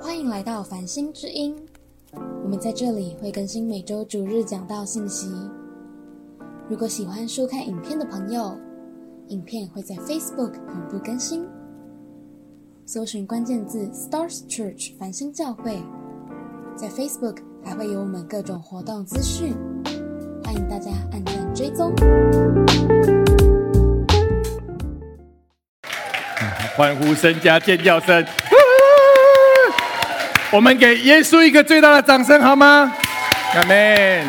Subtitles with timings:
[0.00, 1.56] 欢迎来到繁星之音，
[2.42, 5.28] 我们在这里会更新每周主日讲道信息。
[6.68, 8.56] 如果喜欢收看影片的朋友，
[9.28, 11.46] 影片会在 Facebook 同步更新，
[12.86, 15.82] 搜寻关键字 Stars Church 繁星教会，
[16.76, 19.54] 在 Facebook 还会有我们各种活动资讯，
[20.44, 21.92] 欢迎大家按赞追踪。
[26.76, 28.24] 欢呼声加尖叫声，
[30.54, 32.92] 我们给耶稣一个最大的掌声好吗？
[33.54, 34.24] 阿门。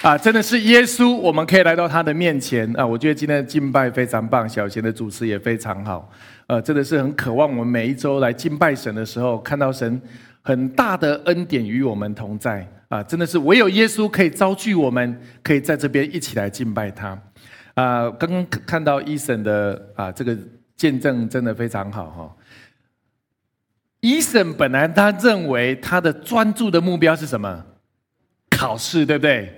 [0.00, 2.86] 啊，真的是耶稣，我们可以来到他的面前啊！
[2.86, 6.08] 我觉得今天的敬拜非常棒，小贤的主持也非常好，
[6.46, 10.00] 呃，真的是很渴望我们每一周来敬拜神的时候，看到神
[10.42, 13.02] 很大的恩典与我们同在啊！
[13.02, 17.18] 真的是唯有耶稣可以招聚我们，可以在这边一起来敬拜他。
[17.74, 20.36] 啊，刚刚看到伊森的啊这个
[20.76, 22.30] 见证真的非常好哈。
[24.04, 27.64] 伊森本来他认为他的专注的目标是什么？
[28.50, 29.50] 考试，对不对？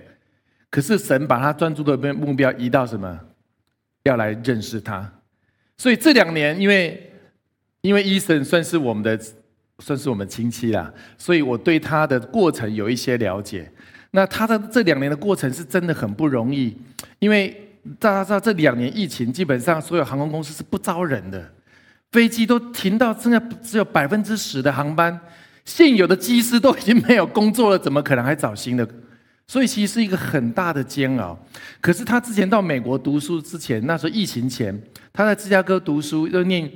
[0.70, 3.18] 可是神把他专注的目标移到什么？
[4.04, 5.12] 要来认识他。
[5.76, 7.10] 所以这两年，因为
[7.80, 9.20] 因为伊森算是我们的
[9.80, 13.68] 算是我们亲戚啦，所以我对他的过程有一些了解。
[14.12, 16.76] 那他的这两年的过程是真的很不容易，
[17.18, 21.52] 因为大家知道这两年疫情，基本上所有航空公司是不招人的，
[22.12, 25.20] 飞机都停到现在只有百分之十的航班，
[25.64, 28.88] 现有的机师都已经没有工作了，怎么可能还找新的？
[29.48, 31.38] 所以其实是一个很大的煎熬。
[31.80, 34.76] 可是他之前到美国读书之前，那时候疫情前，
[35.12, 36.68] 他在芝加哥读书，又念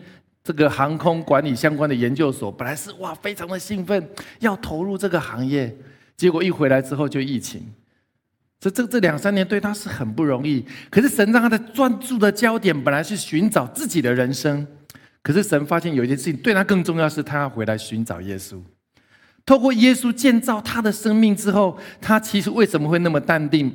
[0.44, 4.08] 这个航空管理相关的研究所，本来是哇非常的兴奋，
[4.38, 5.76] 要投入这个行业。
[6.16, 7.66] 结果一回来之后就疫情，
[8.60, 10.64] 这这这两三年对他是很不容易。
[10.90, 14.66] 可是神让他的专注的焦点本来是寻找自己的人生，
[15.22, 18.60] 可是神发现有一件事情对他更重要，是他要回来寻找耶稣。
[19.44, 23.74] 透过耶稣建造他的生命之后，他其实为什么会那么淡定？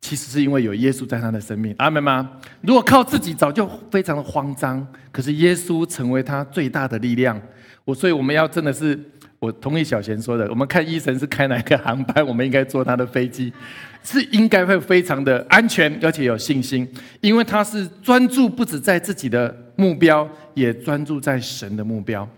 [0.00, 1.74] 其实是因为有耶稣在他的生命。
[1.78, 2.30] 阿门吗？
[2.60, 4.86] 如果靠自己，早就非常的慌张。
[5.10, 7.40] 可是耶稣成为他最大的力量。
[7.84, 8.98] 我所以我们要真的是，
[9.40, 13.52] 我同意小贤说的，我们看医生是开哪个航班，我们应该坐他的飞机，
[14.02, 16.88] 是应该会非常的安全，而且有信心，
[17.20, 22.28] 因为他是专注不止在自己的目标，也专注在神的目标。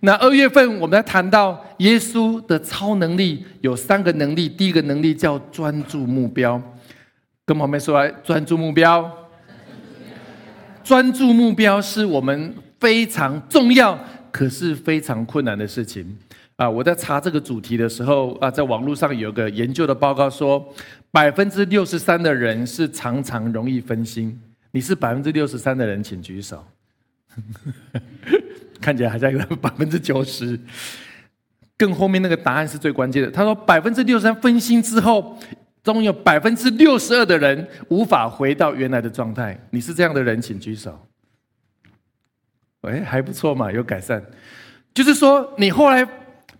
[0.00, 6.60] 那二月份我们在谈到耶稣的超能力有三个能力，第一个能力叫专注目标，
[7.44, 9.10] 跟旁边说来专注目标。
[10.82, 13.98] 专注目标是我们非常重要，
[14.32, 16.16] 可是非常困难的事情
[16.60, 16.68] 啊！
[16.68, 20.62] 我在查这个主题的时候啊，在网络上有个研究的报告说，
[21.10, 24.38] 百分之六十三的人是常常容易分心。
[24.70, 26.62] 你是百分之六十三的人，请举手。
[28.78, 30.60] 看起来好像有百分之九十，
[31.78, 33.30] 更后面那个答案是最关键的。
[33.30, 35.38] 他说，百分之六十三分心之后，
[35.82, 39.58] 总有百分之六十二的人无法回到原来的状态。
[39.70, 41.06] 你是这样的人，请举手。
[42.82, 44.22] 哎，还不错嘛，有改善。
[44.92, 46.06] 就是说，你后来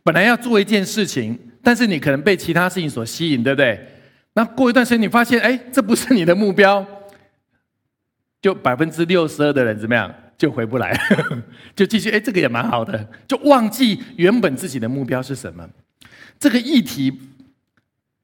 [0.02, 3.78] 本来要做一件事情，但是你可能被其他事情所吸引，对不对？
[4.34, 6.86] 那过一段时间，你发现，哎，这不是你的目标，
[8.40, 10.12] 就百分之六十二的人怎么样？
[10.38, 10.98] 就回不来，
[11.76, 15.68] 就继续哎，这个也蛮好的，就忘记原本自己的目标是什么。
[16.38, 17.12] 这个议题，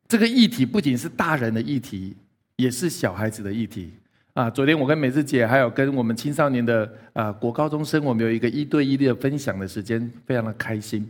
[0.09, 2.17] 这个议题不仅是大人的议题，
[2.57, 3.93] 也是小孩子的议题
[4.33, 4.49] 啊。
[4.49, 11.07] 昨天我跟美智姐还有跟我们青少年的啊国高中生，我们有一个一对一的分享的时间，非常的开心。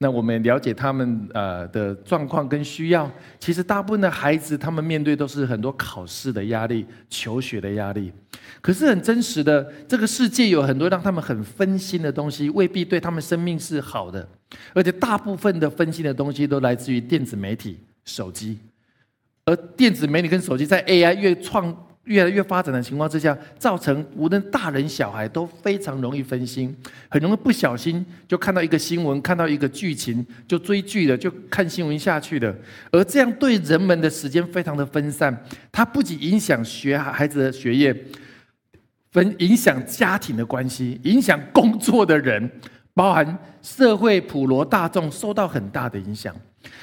[0.00, 3.10] 那我们了解他们呃的状况跟需要，
[3.40, 8.12] 其实大部分的孩子他们面对都是很多考试的压力、求学的压力。
[8.60, 14.26] 可是很真实的，这个世界有很多让他们很分心的东西，未必对他们生命是好的。
[14.72, 18.58] 而且大部分的分心的东西都来自于电子媒体、手机，
[19.46, 21.76] 而电子媒体跟手机在 AI 越创。
[22.08, 26.74] 越来越发展的情况之下，造成无论大人小孩都非常容易分心，
[27.08, 32.54] 很容易不小心就看到一个新闻，看到一个剧情就追剧了，就看新闻下去了。
[32.90, 37.94] 而这样对人们的时间非常的分散，它不仅影响学孩子的学业，
[39.12, 42.50] 分影响家庭的关系，影响工作的人，
[42.94, 46.34] 包含社会普罗大众受到很大的影响。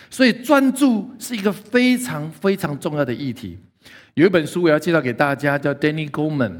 [0.09, 3.57] 所以专注是一个非常非常重要的议题。
[4.15, 6.53] 有一本书我要介绍给大家，叫 Danny Goleman，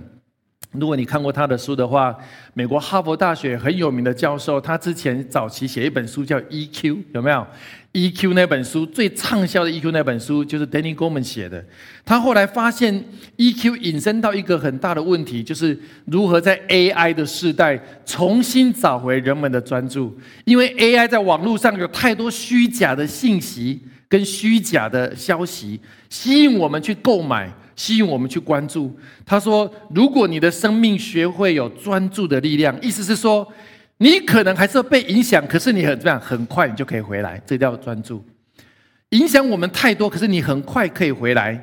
[0.73, 2.13] 如果你看过他的书的话，
[2.53, 6.81] 美国哈佛大学很有名的教授，他之前早期写一本书叫《EQ》，
[7.13, 7.47] 有没有
[7.93, 11.63] ？EQ 那本书最畅销的 EQ 那本书就是 Danny Goleman 写的。
[12.03, 13.01] 他后来发现
[13.37, 20.13] EQ 引申到一个很大的问题，就是如何在 AI 的时代重新找回人们的专注，
[20.43, 25.79] 因为 AI 在网络上有太多虚假的信息跟虚假的消息，
[26.09, 27.51] 吸引我们去购买。
[27.77, 28.97] 吸引我们去关注。
[29.25, 33.45] 他说：“如果你的生命学会有专注的力量，意思是说，
[33.97, 37.37] 你可能还是要被影响，可是你很这样，很快你就可以回来。
[37.45, 38.23] 这叫专注。
[39.09, 41.61] 影响我们太多，可是你很快可以回来，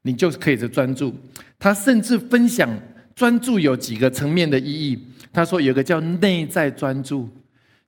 [0.00, 1.14] 你就是可以是专注。
[1.58, 2.66] 他甚至分享
[3.14, 4.98] 专注有几个层面的意义。
[5.30, 7.28] 他说有个叫内在专注，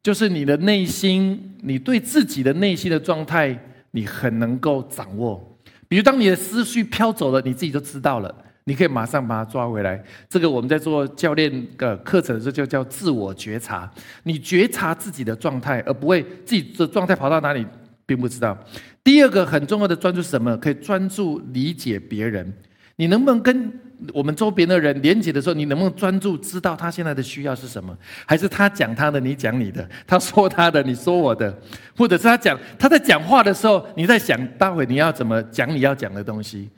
[0.03, 3.59] 就是你的内心，你对自己的内心的状态，
[3.97, 5.59] 你很能够掌握。”
[5.89, 8.35] 比如，当你的思绪飘走了，你自己就知道了，
[8.65, 10.05] 你可以马上把它抓回来。
[10.29, 13.91] 这个我们在做教练的课程的时候，就叫自我觉察。
[14.25, 17.65] 你觉察自己的状态，而不会自己的状态跑到哪里
[18.05, 18.59] 并不知道。
[19.05, 20.57] 第二个很重要的专注是什么？
[20.59, 22.53] 可以专注理解别人。
[22.97, 23.73] 你能不能跟
[24.13, 27.97] 我们周边的人连接的时候，你能不能专注知道他现在的需要是什么？
[28.27, 31.51] 还是他讲他的，你讲你的；他说他的，你说我的；
[31.97, 36.69] 或者是他讲他在讲话的时候，你在想待会你要怎么讲你要讲的东西？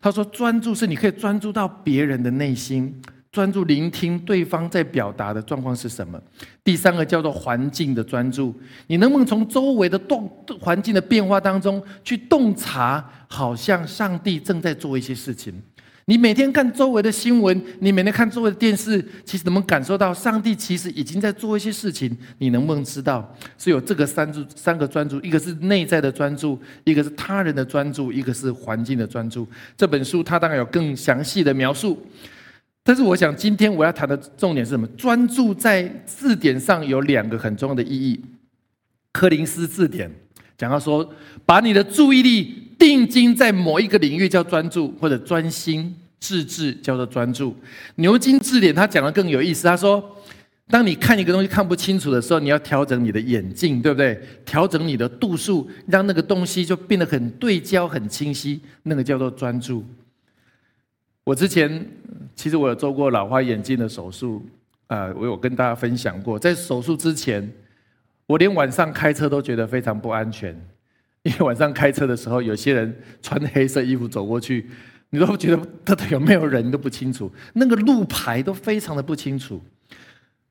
[0.00, 3.00] 他说，专注是你可以专注到别人的内心。
[3.36, 6.18] 专注聆听对方在表达的状况是什么？
[6.64, 10.26] 第三个叫做环境的专注，你能不能从周围的动
[10.58, 15.52] 环境的变化当中去洞察，好像上帝正在做一些事情？
[16.06, 22.16] 你每天看周围的新闻，你每天看周围的电视，其实能不能感受到上帝其实已经在做一些事情？
[22.38, 23.36] 你能不能知道？
[23.58, 29.46] 是有这个三注三个专注，一个是内在的专注，一个是他人的专注，一个是环境的专注。
[29.76, 32.02] 这本书它当然有更详细的描述。
[32.86, 34.86] 但是我想，今天我要谈的重点是什么？
[34.96, 38.24] 专注在字典上有两个很重要的意义。
[39.10, 40.08] 柯林斯字典
[40.56, 41.12] 讲到说，
[41.44, 47.56] 把你的注意力定睛在某一个领域叫专注，或者专心致志叫做专注。
[47.96, 50.16] 牛津字典他讲的更有意思，他说，
[50.68, 54.16] 当你看一个东西看不清楚的时候，你要调整你的眼镜，对不对？
[54.44, 59.84] 调整你的度数，让那个东西就变得很对焦、很清晰，那个叫做专注。
[61.26, 61.84] 我之前
[62.36, 64.46] 其实我有做过老花眼镜的手术，
[64.86, 66.38] 啊，我有跟大家分享过。
[66.38, 67.52] 在手术之前，
[68.28, 70.56] 我连晚上开车都觉得非常不安全，
[71.24, 74.70] 因为晚上开车的时候，有些人穿黑色衣服走过去，
[75.10, 79.60] 你都觉得到底有没有人都不清楚，那个路牌都非常的不清楚。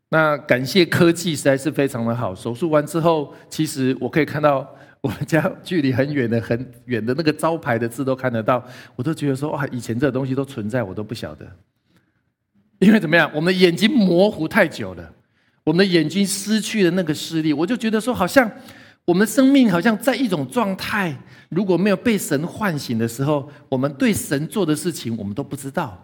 [0.10, 4.75] 那感谢科技实在是非常的好，手术完之后，其实我可以看到。
[5.06, 8.66] 我们家距离很远的、很远的那个招牌的字都看得到，
[8.96, 11.46] 我都觉得说哇，以前这东西都存在，我都不晓得。
[12.80, 15.14] 因为怎么样，我们的眼睛模糊太久了，
[15.64, 18.52] 我们的眼睛失去了那个视力，我就觉得说，好像
[19.06, 21.16] 我们的生命好像在一种状态，
[21.50, 26.04] 如果没有被神唤醒的时候，我们对神做的事情，我们都不知道。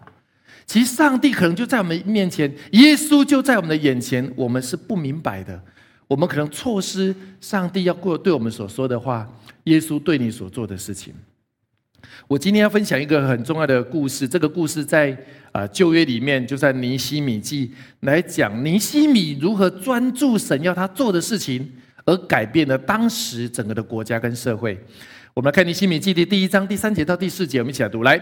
[0.64, 5.60] 其实上帝可能就在我们面前，耶稣就在我们的眼前，我们是不明白的。
[6.06, 9.30] 我们可能错失上帝要过对我们所说的话，
[9.64, 11.14] 耶稣对你所做的事情。
[12.28, 15.16] 我今天要分享一个很重要的故事，这个故事在
[15.52, 21.72] 啊旧约里面，就在尼西米记来讲尼西米如何专注神要他做的事情，
[22.04, 24.78] 而改变了当时整个的国家跟社会。
[25.34, 28.20] 我们来看尼西米记的第一章第三节到第四节，我们一起来读来。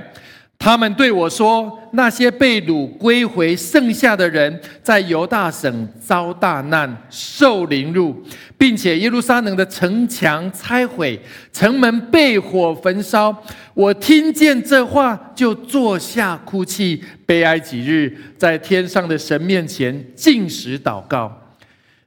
[0.62, 8.14] 他们对我说：“那些被掳归回剩下的人，在犹大省遭大难，受凌辱，
[8.58, 11.18] 并且耶路撒冷的城墙拆毁，
[11.50, 13.35] 城门被火焚烧。
[13.73, 21.35] 我听见这话，就坐下哭泣，悲哀几日，在天上的神面前进食祷告。”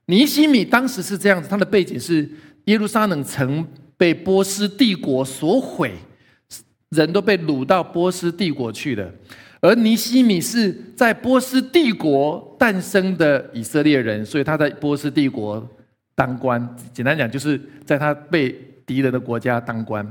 [0.06, 2.30] 尼西米当时是这样子，他的背景是
[2.66, 5.94] 耶路撒冷城被波斯帝国所毁。
[6.94, 9.10] 人都被掳到波斯帝国去了，
[9.62, 15.66] 而尼西米是在波斯帝国诞生的以色列人，所以他在波斯帝国
[16.16, 16.76] 当官。
[16.94, 18.54] 简单讲，就是在他被
[18.86, 20.06] 敌人的国家当官。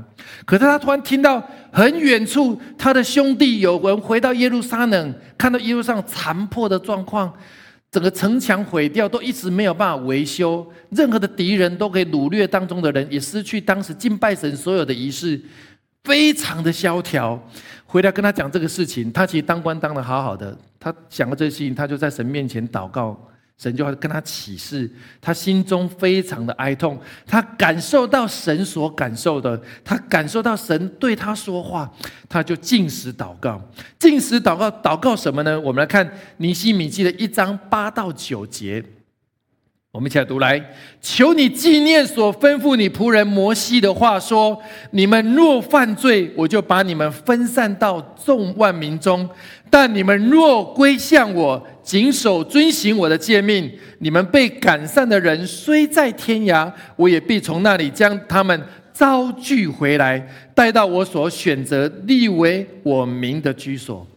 [0.45, 7.31] 可是他突然听到很远处，他的兄弟有人回到耶路撒冷，看到耶路上残破的状况，
[7.91, 10.67] 整个城墙毁掉，都一直没有办法维修。
[10.89, 15.39] 任何的敌人都可以掳掠当中的人，也失去当时敬拜神所有的仪式。
[16.03, 17.41] 非常的萧条，
[17.85, 23.17] 回来跟他讲这个事情，他其实当官当的好好的，他想到这个事情，他就在神面前祷告，
[23.57, 24.91] 神就要跟他启示，
[25.21, 31.89] 他心中非常的哀痛，他感受到神所感受的，他感受到神对他说话，
[32.27, 33.61] 他就进食祷告。
[33.97, 35.57] 进食祷告，祷告什么呢？
[35.61, 38.83] 我们来看尼西米记的一章八到九节。
[39.93, 40.59] 我们一起来读来，
[40.99, 44.59] 求你纪念所吩咐你仆人摩西的话，说：
[44.89, 49.23] 你们若犯罪，我就把你们分散到众万民中；
[49.69, 58.59] 但你们若归向我，谨守遵行我的诫命，你们被赶散的人虽在天涯，我也必从那里将他们
[58.91, 64.07] 招聚回来，带到我所选择立为我名的居所。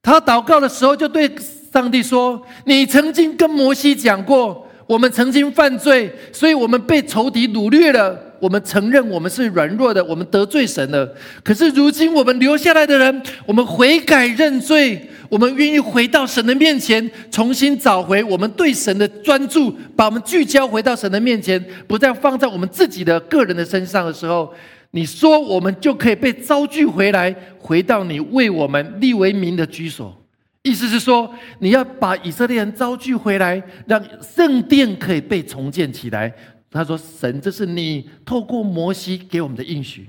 [0.00, 1.28] 他祷告的时候，就对
[1.72, 4.64] 上帝说：你曾经跟摩西讲过。
[4.86, 8.18] 我们曾经犯罪，所以我们被仇敌掳掠了。
[8.40, 11.10] 我们承认我们是软弱的，我们得罪神了。
[11.42, 15.00] 可是如今我们留下来的人，我们悔改认罪，
[15.30, 24.52] 我们愿意回到神的面前，重新找回我们对神的专注，把我们聚焦回到神的面前，不再放在我们自己的个人的身上的时候，
[24.90, 30.23] 你说我们就可以被招聚回来，回到你为我们立为名的居所。
[30.64, 36.34] 意思是说，你要把以色列人招聚回来，让圣殿可以被重建起来。
[36.70, 40.08] 他说：“神，这是你透过摩西给我们的应许。”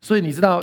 [0.00, 0.62] 所以你知道，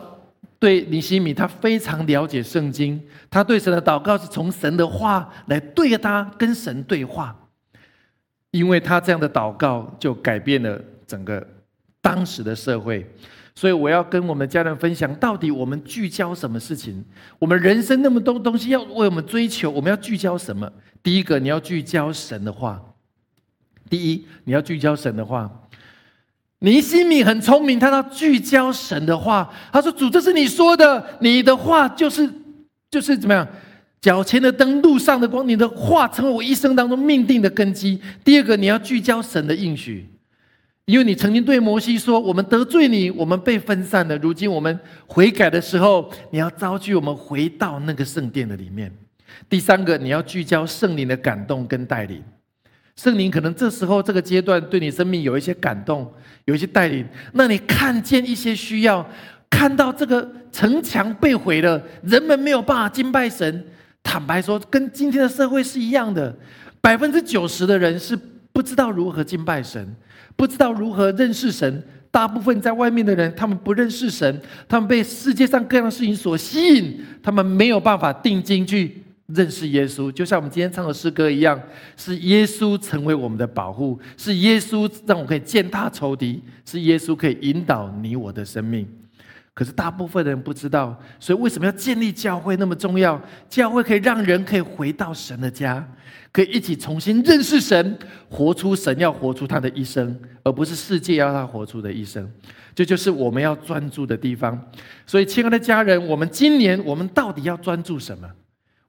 [0.59, 7.35] 对尼西米，他非常了解圣经，他对神的祷告是从神的话来对他跟神对话，
[8.49, 11.47] 因为他这样的祷告就改变了整个
[12.01, 13.07] 当时的社会。
[13.61, 17.05] 所以我要跟我们家人分享，到底我们聚焦什么事情？
[17.37, 20.67] 我们人生那么多东西要为我们追求，我们要聚焦什么？
[21.03, 22.81] 第一个，你要聚焦神的话。
[23.87, 25.47] 第一，你要聚焦神的话。
[26.57, 29.53] 尼西米很聪明，他要聚焦神的话。
[29.71, 32.27] 他说：“主，这是你说的，你的话就是
[32.89, 33.47] 就是怎么样？
[34.01, 35.47] 脚前的灯，路上的光。
[35.47, 40.09] 你的话成为我一生当中命定的根基。”第二个，你要聚焦神的应许。
[40.91, 44.17] 因为你曾经对摩西说：“我们得罪你，我们被分散了。
[44.17, 48.91] 如今我们悔改的时候，你要召集我们回到那个圣殿的里面。”
[49.47, 52.21] 第三个，你要聚焦圣灵的感动跟带领。
[52.97, 57.07] 圣灵可能这时候这个阶段对你生命有一些感动，有一些带领。
[57.31, 59.09] 那你看见一些需要，
[59.49, 63.65] 看到这个城墙被毁了，人们没有办法敬拜神。
[64.03, 66.35] 坦白说，跟今天的社会是一样的，
[66.81, 68.13] 百分之九十的人是
[68.51, 69.95] 不知道如何敬拜神。
[70.41, 80.11] 不知道如何认识神，大部分在外面的人，他们不认识神，他们被世界上各样的事情所吸引，他们没有办法定睛去认识耶稣。
[80.11, 81.61] 就像我们今天唱的诗歌一样，
[81.95, 88.87] 是耶稣成为我们的保护，是耶稣让我可以践踏仇敌，是耶稣可以引导你我的生命。
[89.61, 93.21] 可是大部分人不知道，所以为什么要建立教会那么重要？
[93.47, 95.87] 教会可以让人可以回到神的家。
[96.31, 102.27] 可以一起重新认识神，活出神要活出他的一生，而不是世界要他活出的一生。
[102.73, 104.59] 这就是我们要专注的地方。
[105.05, 108.27] 所以，亲爱的家人，我们今年我们到底要专注什么？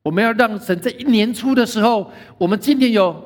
[0.02, 3.23] 我们要让神在一年初的时候，我们今年有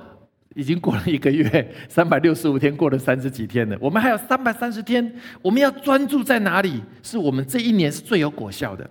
[0.56, 6.82] 已经过了一个月， 三百六十五天过了三十几天了，我们还有三百三十天，我们要专注在哪里？
[7.02, 8.88] 是我们这一年是最有果效的。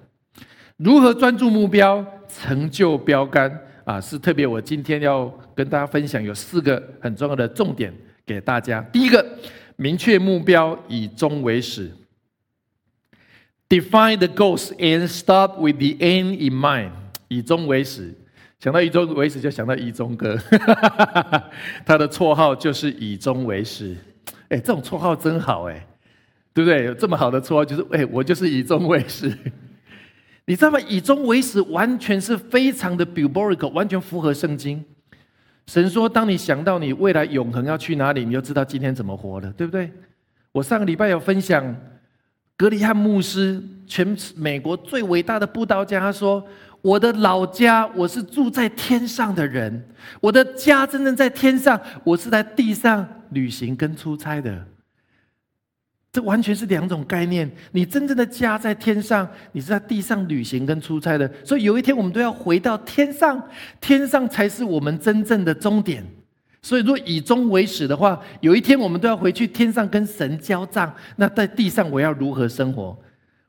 [0.78, 3.52] 如何专注目标，成就标杆？
[3.84, 7.92] 啊，是特别，我今天要跟大家分享有四个很重要的重点
[8.26, 8.82] 给大家。
[8.92, 9.26] 第一个，
[9.76, 11.92] 明确目标，以终为始。
[13.68, 16.92] Define the goals and start with the end in mind。
[17.28, 18.14] 以终为始，
[18.66, 20.36] 想到以终为始就想到以终哥，
[21.86, 23.96] 他的绰号就是以终为始。
[24.50, 25.86] 哎，这种绰号真好哎，
[26.52, 26.86] 对不对？
[26.86, 29.32] 有这么好的绰号，就是哎，我就是以终为始。
[30.48, 30.80] 你知道吗？
[30.80, 34.84] 以终为始，完全是非常的 biblical，完全符合圣经。
[35.68, 39.92] 神说：“当你想到你未来永恒要去哪里，你就知道今天怎么活了，对不对？”
[40.52, 41.76] 我上个礼拜有分享，
[42.58, 46.44] 格里汉牧师，全美国最伟大的布道家，他说
[46.86, 49.84] ：“我的老家，我是住在天上的人，
[50.22, 54.64] 我的家真正在天上，我是在地上旅行跟出差的。”
[56.14, 57.52] 这完全是两种概念。
[57.72, 61.28] 你真正的家在天上，你是在地上旅行跟出差的。
[61.44, 63.42] 所以有一天我们都要回到天上，
[63.82, 66.06] 天上才是我们真正的终点。
[66.62, 70.94] 所以若以终为始的话，有一天我们都要回去天上跟神交账。
[71.16, 72.96] 那在地上我要如何生活？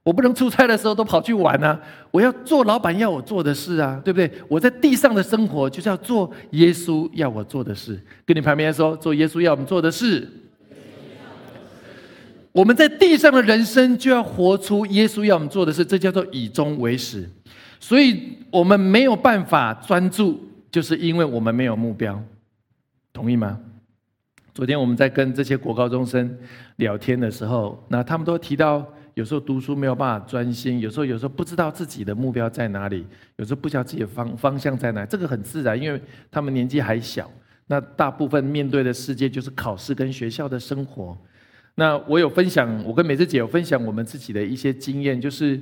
[0.06, 1.76] 我不能出差的时候都跑去玩啊！
[2.12, 4.30] 我要做老板要我做的事啊，对不对？
[4.46, 8.00] 我在地上的生活就是要做耶稣要我做的事。
[8.24, 10.24] 跟你旁边说，做耶稣要我们做的事。
[12.52, 17.28] 我们在地上的人生就要活出耶稣要我们做的事，这叫做以终为始。
[17.80, 22.22] 所以，我们没有办法专注，就是因为我们没有目标，
[23.12, 23.58] 同意吗？
[24.54, 26.38] 昨天我们在跟这些国高中生
[26.76, 33.06] 聊天的时候，那他们都提到，有时候读书没有办法专心，有时候有时候不知道自己的目标在哪里，
[33.36, 35.98] 有时候不知道自己的方方向在哪，这个很自然，因为
[36.30, 37.30] 他们年纪还小。
[37.66, 41.16] 那大部分面对的世界就是考试跟学校的生活。
[41.76, 45.58] 那我有分享，我跟美智姐有分享我们自己的一些经验，就是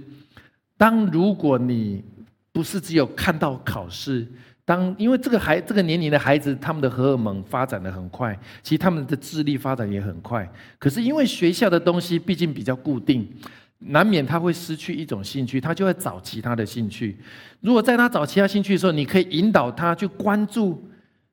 [0.76, 2.02] 当如果你
[2.50, 4.26] 不是只有看到考试。
[4.64, 10.50] 当因为这个孩这个年龄的孩子，他们的荷尔蒙发展的很快，其实他们的智力发展也很快。
[10.78, 13.30] 可是因为学校的东西毕竟比较固定，
[13.78, 17.18] 难免他会失去一种兴趣，他就会找其他的兴趣。
[17.60, 20.88] 如果在他找其他兴趣的时候，你可以引导他去关注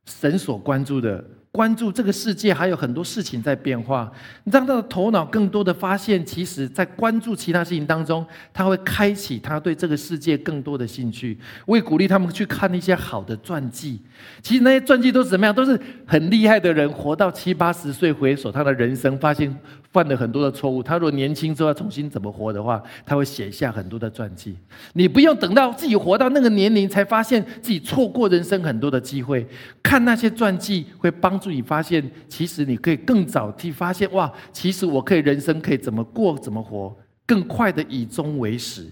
[0.05, 1.23] 神所关注的。
[1.51, 4.09] 关注这个世界，还有很多事情在变化，
[4.45, 11.37] 让他的头脑更多的发现，其实在关注其他事情当中，他会开启他对这个世界更多的兴趣。
[11.65, 14.01] 我也鼓励他们去看一些好的传记，
[14.41, 15.53] 其实那些传记都是怎么样？
[15.53, 19.53] 都是很厉害的人，活到七八十岁回首他的人生，发现。
[19.91, 20.81] 犯了很多的错误。
[20.81, 24.57] 他如果年轻之后要重新怎么活的话，他会写下很多的传记。
[24.93, 29.47] 你不用等到自己活到那个年龄才发现自己错过人生很多的机会。
[29.83, 36.95] 看那些传记会帮助你发现，其实你可以更早去发现哇，其实我可以人生可以怎么过怎么活，
[37.25, 38.89] 更快的以终为始。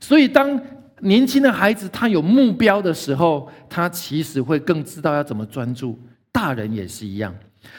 [0.00, 0.60] 所以当
[1.00, 5.98] 年轻的孩子他有目标的时候，他其实会更知道要怎么专注。
[6.32, 7.34] 大人也是一样。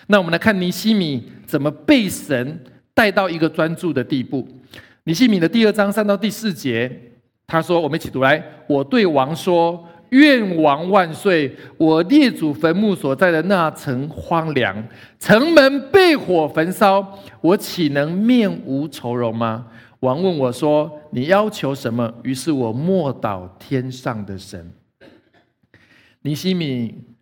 [0.07, 2.59] 那我们来看尼西米怎么被神
[2.93, 4.47] 带到一个专注的地步。
[5.05, 6.91] 尼西米的第二章三到第四节，
[7.45, 8.43] 他说：“我们一起读来。
[8.67, 11.53] 我对王说：愿王万岁！
[11.77, 14.81] 我列祖坟墓所在的那城荒凉，
[15.19, 19.67] 城门被火焚烧，我岂能面无愁容吗？”
[19.99, 24.71] 王问我说：“你要求什么？”于是我默祷天上的神。
[26.21, 27.12] 尼西米。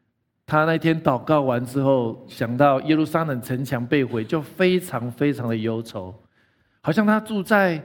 [0.52, 6.14] 他那天祷告完之后，想到耶路撒冷城墙被毁，就非常非常的忧愁，
[6.82, 7.82] 好像他住在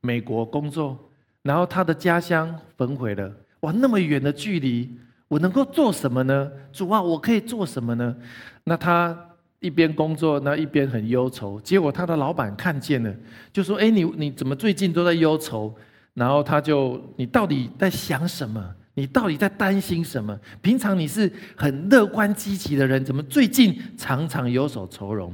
[0.00, 0.96] 美国工作，
[1.42, 3.28] 然后他的家乡焚毁了，
[3.62, 4.88] 哇，那么远的距离，
[5.26, 6.48] 我能够做什么呢？
[6.72, 8.14] 主啊，我可以做什么呢？
[8.62, 9.18] 那他
[9.58, 11.60] 一边工作，那一边很忧愁。
[11.60, 13.12] 结果他的老板看见了，
[13.52, 15.74] 就说：“哎，你你怎么最近都在忧愁？”
[16.14, 20.36] 然后他就：“你到底在想什么？”你到底在担心什么？
[20.60, 25.32] 平常你是很乐观积极的人，怎么最近常常有所愁容？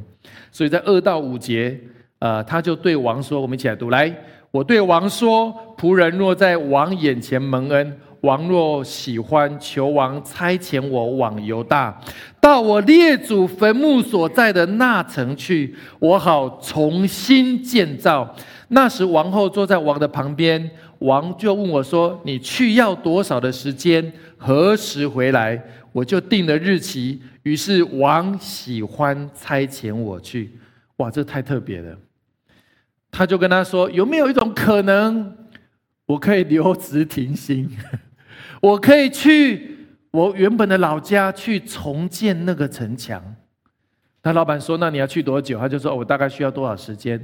[0.53, 1.81] 所以在二到五节，
[2.19, 4.15] 呃，他就对王说：“我们一起来读，来，
[4.51, 11.99] 我对王说，仆人若在王眼前蒙恩，王若喜欢，求王差遣我往犹大，
[12.41, 18.37] 到我列祖坟墓所在的那城去，我好重新建造。
[18.69, 24.13] 那时王后坐在王的旁边。”王就问我说：“你去要多少的时间？
[24.37, 27.23] 何时回来？”我就定了日期。
[27.43, 30.59] 于是王喜欢差遣我去。
[30.97, 31.97] 哇，这太特别了！
[33.11, 35.37] 他就跟他说：“有没有一种可能，
[36.07, 37.71] 我可以留职停薪，
[38.61, 39.77] 我可以去
[40.11, 43.37] 我原本的老家去重建那个城墙？”
[44.23, 47.19] 他老板说：“那你要去多久？”他就说：“我大概需要多少时间？”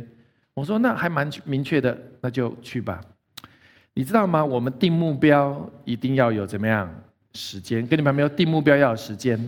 [0.54, 3.00] 我说：“那还蛮明确的，那就去吧。”
[3.94, 4.44] 你知道吗？
[4.44, 6.88] 我们定目标一定要有怎么样
[7.34, 7.86] 时间？
[7.86, 9.38] 跟你们没有定目标要有时间。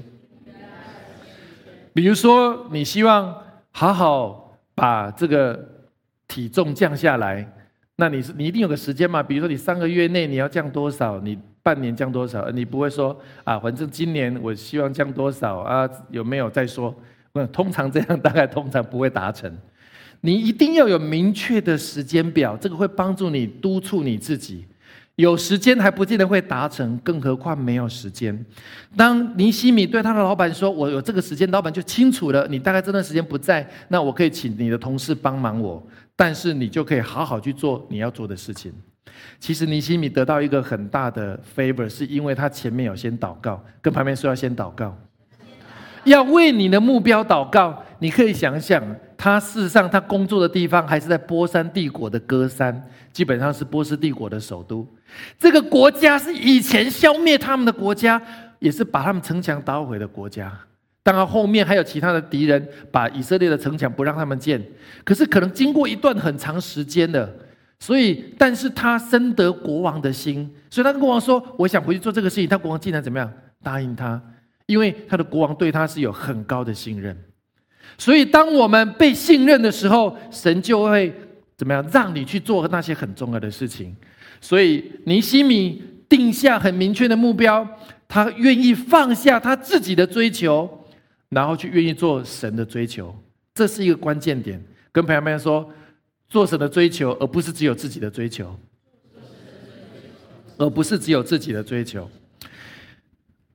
[1.94, 3.34] 比如说，你希望
[3.70, 5.66] 好好把这个
[6.28, 7.50] 体重降下来，
[7.96, 9.22] 那你是你一定有个时间嘛？
[9.22, 11.18] 比如说，你三个月内你要降多少？
[11.20, 12.50] 你半年降多少？
[12.50, 15.88] 你不会说啊，反正今年我希望降多少啊？
[16.10, 16.94] 有没有再说？
[17.52, 19.50] 通常这样大概通常不会达成。
[20.24, 24.64] 你一定要有明确的时间表，这个会帮助你督促你自己。
[25.16, 28.42] 有时间还不见得会达成，更何况没有时间。
[28.96, 32.48] 当尼西米对他的老板说：“我有这个时间”，老板就清楚了。
[32.48, 38.72] 你大概这段时间不在，那我可以请你的同事帮忙我，但是你就可以好好去做你要做的事情。
[39.38, 44.96] 其实尼西米得到一个很大的 favor，是因为他前面有先祷告，跟旁边说要先祷告，
[46.04, 47.84] 要为你的目标祷告。
[47.98, 48.82] 你可以想想。
[49.24, 52.78] 他事实上，他工作的地方还是在波山帝国的歌山，
[53.10, 54.86] 基本上是波斯帝国的首都。
[55.38, 58.20] 这个国家是以前消灭他们的国家，
[58.58, 60.52] 也是把他们城墙捣毁的国家。
[61.02, 64.62] 当然，后面还有其他的敌人把以色列的城墙不让他们建。
[65.04, 67.34] 可是，可能经过一段很长时间的，
[67.78, 73.32] 所以，但是他深得国王的心，所以他跟国王说：“我想回去做这个事情。”他国王竟然怎么样
[73.62, 74.20] 答应他？
[74.66, 77.16] 因为他的国王对他是有很高的信任。
[77.98, 81.12] 所以，当我们被信任的时候，神就会
[81.56, 81.86] 怎么样？
[81.92, 83.94] 让你去做那些很重要的事情。
[84.40, 85.82] 所以，尼西米。
[86.06, 87.66] 定下很明确的目标，
[88.06, 90.68] 他愿意放下他自己的追求，
[91.30, 93.12] 然后去愿意做神的追求，
[93.54, 94.62] 这是一个关键点。
[94.92, 95.68] 跟朋友们说，
[96.28, 98.56] 做神的追求，而不是只有自己的追求，
[100.58, 102.08] 而不是只有自己的追求。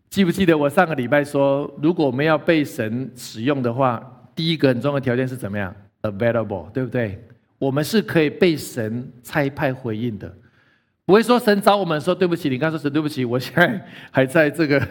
[0.10, 7.22] 记不记得我上个礼拜说，如果我们要被神使用的话，第一个很重要的条件是怎么样？Available，对不对？
[7.58, 10.34] 我们是可以被神差派回应的。
[11.06, 14.82] 不会说神找我们说对不起，你刚说神对不起，我现在还在这个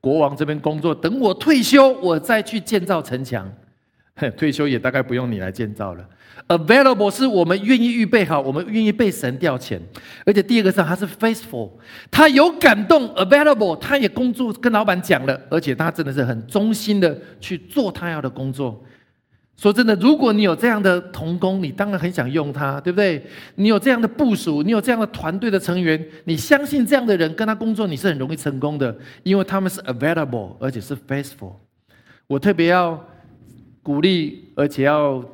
[0.00, 3.48] 国王这边工作，等我退休，我再去建造城墙。
[4.36, 6.04] 退休也大概不用你来建造了。
[6.48, 9.78] Available 是我们愿意预备好，我们愿意被神调遣，
[10.24, 11.70] 而且第二个是他是 faithful，
[12.10, 13.08] 他有感动。
[13.10, 18.82] Available，他也工作跟老板讲了，而且他真的是很忠心的去做他要的工作。
[19.56, 23.24] 说真的，如果你有这样的童工，你当然很想用他，对不对？
[23.54, 31.54] 你有这样的部署，你有这样的团队的成员，你相信这样的人跟他工作，你是很容易成功的，因为他们是 available，而且是 faithful。
[32.26, 33.02] 我特别要
[33.82, 35.24] 鼓励，而且要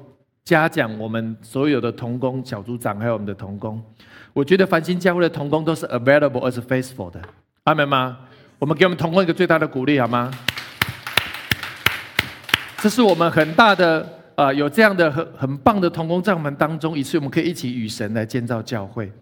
[0.44, 3.82] 嘉奖我们所有的童工小组长，还有我们的童工。
[4.32, 7.20] 我觉得繁星教会的童工都是 available，而是 faithful 的。
[7.64, 8.18] 阿门吗？
[8.60, 10.30] 我们给我们童工一个最大的鼓励，好吗？
[12.82, 19.12] 这是我们很大的啊，有这样的很很棒的同工在我们当中，以次我们可以一起与神来建造教会。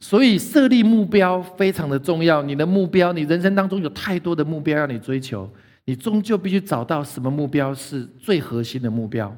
[0.00, 2.42] 所以设立目标非常的重要。
[2.42, 5.48] 你的目标，你人生当中有太多的目标要你追求，
[5.84, 9.32] 你终究必须找到什么目标是最核心的目标。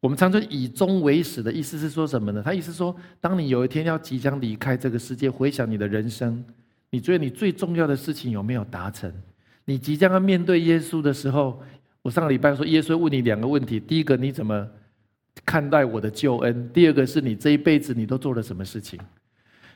[0.00, 2.42] 我们常说以终为始的意思是说什么呢？
[2.44, 6.44] 他意思说，当你有一天要即将离开这个世界，回想你的人生，
[6.90, 9.12] 你觉得你最重要的事情有没有达成？
[9.70, 11.62] 你即将要面对耶稣的时候，
[12.02, 14.66] 我上个礼拜说，耶稣问你两个问题：第一个，你怎么
[15.46, 18.98] 看待我的救恩；第二个，是你这一辈子你都做了什么事情？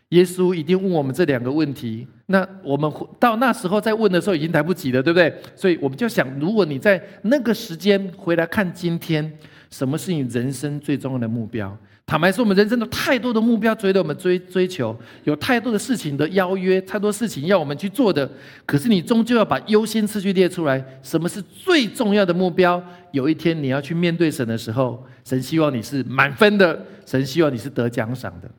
[0.09, 2.09] 耶稣一定问我们这两个问题。
[2.26, 5.33] 那我们到那时候再问的时候，已经来不及了，对不对？
[5.54, 9.33] 所以我们就想，如果你在那个时间回来看今天，
[9.70, 11.78] 什么是你人生最重要的目标？
[12.06, 18.30] 坦白说，我们人生有太多的目标追着我们追追求，有太多的事情的邀约，太多事情要我们去做的。
[18.66, 22.82] 可是你终究要把优先次序列出来，什么是最重要的目标？
[23.12, 28.50] 有一天你要去面对神的时候，神希望你是满分的，神希望你是得奖赏的。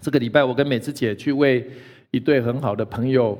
[0.00, 1.68] 这个礼拜，我跟美智姐去为
[2.12, 3.36] 一对很好的朋友，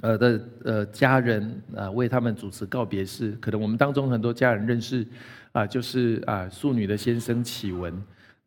[0.00, 3.30] 呃的呃家人啊，为他们主持告别式。
[3.40, 5.06] 可能我们当中很多家人认识
[5.52, 7.94] 啊，就是啊淑女的先生启文。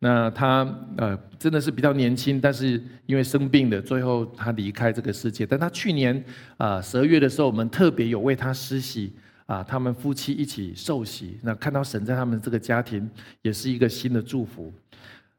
[0.00, 5.44] 那他呃真的是比较年轻，但是因为生病的，最后他离开这个世界。
[5.44, 6.24] 但他去年
[6.56, 9.12] 啊十二月的时候，我们特别有为他施洗
[9.46, 11.38] 啊，他们夫妻一起受洗。
[11.42, 13.10] 那看到神在他们这个家庭，
[13.42, 14.72] 也是一个新的祝福。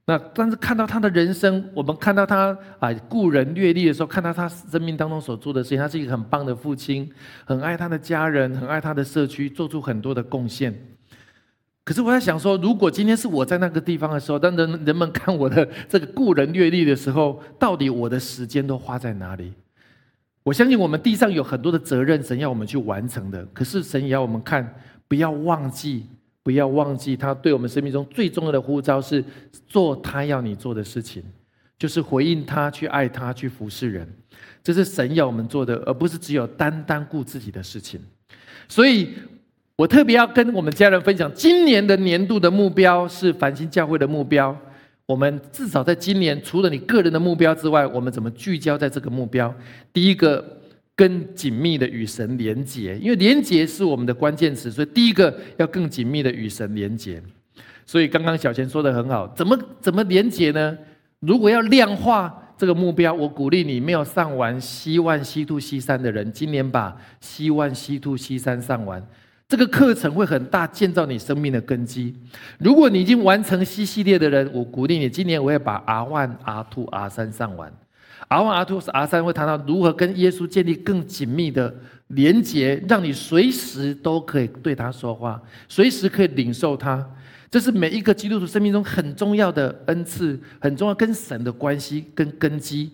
[0.06, 7.10] 那但是看到他的人生，我们看到他啊故人阅历的时候，看到他生命当中所做的事情，他是一个很棒的父亲，
[7.46, 10.74] 很爱他的家人，很爱他的社区，做出很多的贡献。
[11.90, 19.52] 可是我在想说，如果今天是我在那个地方的时候，当人人们看我的这个故人阅历的时候，到底我的时间都花在哪里？
[20.44, 23.44] 我相信我们地上有很多的责任，神要我们去完成的。
[23.48, 24.72] 可是神也要我们看，
[25.08, 26.06] 不要忘记，
[26.44, 29.26] 不要忘记他对我们生命中最重要的呼召是
[29.66, 31.24] 做他要你做的事情，
[31.80, 34.08] 就是回应他，去爱他，去服侍人。
[34.64, 38.00] 这是神要我们做的，而不是只有单单顾自己的事情。
[38.68, 39.10] 所以。
[39.80, 44.54] 我特别要跟我们家人分享，今年的年度的目标是繁星教会的目标。
[45.06, 49.56] 我们至少在今年，除了你个人的目标之外，我们怎么聚焦在这个目标？
[49.94, 50.46] 第一个，
[50.98, 57.24] 更紧密的与神连结，因为连结是我们的关键词，所以第一个要更紧密的与神连结。
[57.86, 60.78] 所以刚刚小钱说的很好，怎么怎么连结呢？
[61.22, 69.02] 如果要量化这个目标，我鼓励你没有上完西万西兔西三的人，今年把西万西兔西三上完。
[69.50, 72.14] 这个课程会很大，建造你生命的根基。
[72.60, 77.74] 如果你已经完成 C 系列的人，我鼓励你，今年我会把 R One、R Two、R 三上完。
[78.28, 81.74] R One、R Two 是、R 三会谈到如何跟耶稣建立更紧密的
[82.10, 87.04] 连结，让你随时都可以对他说话，随时可以领受他。
[87.50, 92.92] 这是每一个基督徒生命中很重要的恩赐，很重要跟神的关系跟根基。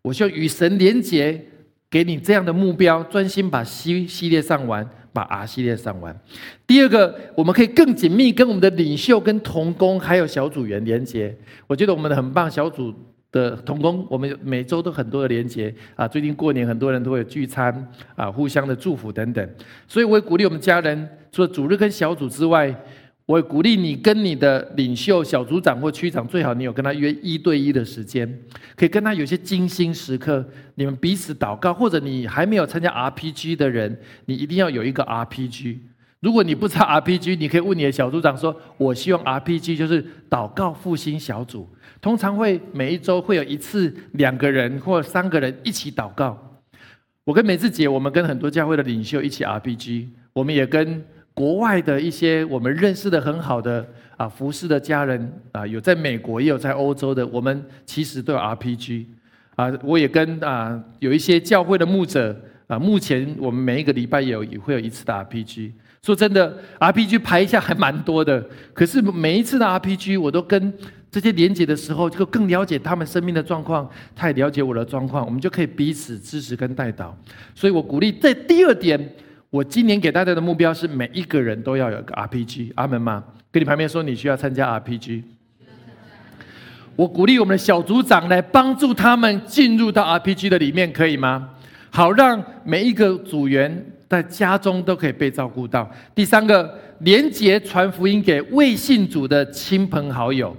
[0.00, 1.38] 我需要与神连结，
[1.90, 4.88] 给你这样的目标，专心把 C 系列上完。
[5.12, 6.18] 把 R 系列上完。
[6.66, 11.36] 第二个，我们可以更紧密跟我们的领袖、跟同工还有小组员连接。
[11.66, 12.94] 我觉得我们的很棒，小组
[13.30, 16.06] 的同工，我们每周都很多的连接啊。
[16.06, 19.48] 最近过年，很多人都会有聚餐啊，互相的祝福等等。
[19.86, 22.74] 所以，我也鼓励我们家人，除了主日跟小组之外，
[23.28, 28.26] 我鼓励你跟你的领袖、小组长或区长，最好你有跟他约一对一的时间，
[28.74, 30.42] 可以跟他有些精心时刻，
[30.76, 31.74] 你们彼此祷告。
[31.74, 35.76] 或者你还没有参加 RPG 的人，你一定要有一个 RPG。
[36.20, 41.68] 如果你不知道 RPG，你可以问你的小组长说：“我希望 RPG 就是祷告复兴小组，
[42.00, 46.62] 通常会每一周会有一次两个人或三个人一起祷告。”
[47.24, 51.04] 我跟美智姐，我们跟很多教会的领袖一起 RPG，我们也跟。
[51.38, 59.04] 国外的一些我们认识的很好的啊服饰的家人啊，有在美国也有在欧洲的，我们其实都有 RPG
[59.54, 59.72] 啊。
[59.84, 65.70] 我也跟啊有一些教会的牧者啊，目前我们每一个礼拜有也会有一次的 RPG。
[66.02, 70.74] 说真的，RPG 排一下还蛮多的，可是每一次的 RPG 我都跟
[71.08, 77.16] 这些连接的时候，就更了解他们生命的状况，他也了解我的状况，我们就可以彼此支持跟带导。
[77.54, 78.98] 所以我鼓励在第二点。
[79.50, 83.24] 我今年给大家的目标是每一个人都要有个 RPG，阿门吗？
[83.50, 85.22] 跟你旁边说你需要参加 RPG。
[86.94, 91.48] 我鼓励我们的小组长来帮助他们进入到 RPG 的里面，可以吗？
[91.90, 95.90] 好，让每一个组员在家中都可以被照顾到。
[96.14, 100.54] 第三个，连接传福音给未信主的亲朋好友。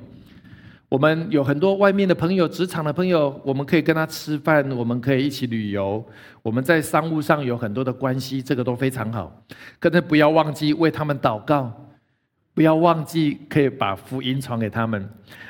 [0.90, 6.04] 我们有很多外面的朋友、职场的朋友，我们可以跟他吃饭，我们可以一起旅游，
[6.42, 9.32] 我们在商务上有很多的关系，这个都非常好。
[9.80, 11.72] 可是不要忘记为他们祷告，
[12.56, 15.08] 不要忘记可以把福音传给他们。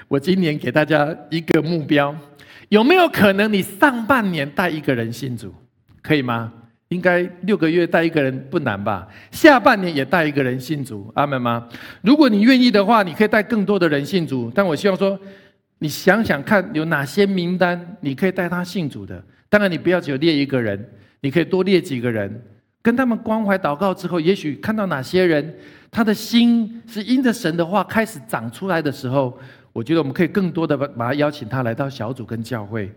[0.10, 2.13] 我今年给大家一个目标，
[2.67, 5.54] 有没有可能你上半年带一个人信主，
[6.02, 6.52] 可以吗？
[6.89, 9.08] 应该六个月带一个人不难吧？
[9.32, 11.67] 下半年也带一个人信主，阿门吗？
[12.02, 14.52] 如果你愿意的话，你可以带更多的人信主。
[14.54, 15.17] 但我希望说，
[15.78, 19.23] 你想想看，有哪些名单你可以带他信主的？
[19.49, 20.84] 当然，你不要只有列一个人，
[21.21, 22.43] 你可以多列几个人，
[22.82, 25.56] 跟他们关怀祷告之后，也许看到哪些人
[25.91, 29.38] 他的心是因着神的话开始长出来的时候，
[29.73, 32.91] 我觉得我们可以更多的把把他邀请他来到小组跟教会。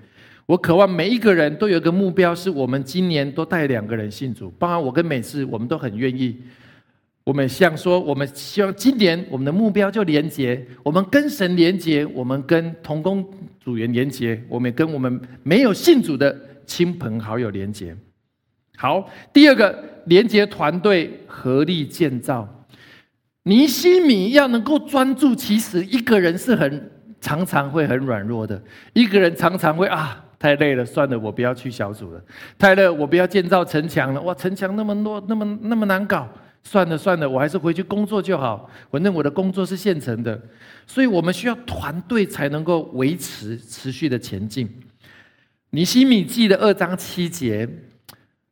[0.52, 4.50] 我渴望每一个人都有一个目标，是我们今年都带两个人信主。
[4.58, 6.36] 包含我跟美智，我们都很愿意。
[7.24, 13.26] 我们像说，我们希望今年我们的目标就连接，我们跟神连接，我们跟同工
[13.64, 17.96] 组员连接，我们跟我们没有信主的亲朋好友连接。
[18.76, 22.46] 好，第二个连接团队合力建造。
[23.44, 26.90] 尼西米要能够专注，其实一个人是很
[27.22, 28.62] 常常会很软弱的，
[28.92, 30.21] 一个人常常会啊。
[30.42, 32.20] 太累了，算了，我不要去小组了。
[32.58, 34.20] 太累，我不要建造城墙了。
[34.22, 36.28] 哇，城墙那么多，那么那么难搞。
[36.64, 38.68] 算了算了，我还是回去工作就好。
[38.90, 40.40] 反正我的工作是现成的，
[40.84, 44.68] 所以我们需要团队才能够维持持续的前进。
[45.70, 47.68] 尼西米记的二章七节，